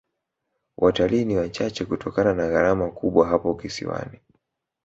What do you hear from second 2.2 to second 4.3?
na gharama kubwa hapo kisiwani